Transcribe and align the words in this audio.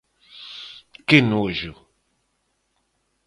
Que 1.07 1.19
nojo... 1.31 1.71